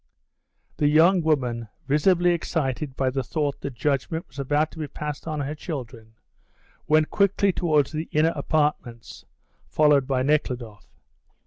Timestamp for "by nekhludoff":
10.07-10.87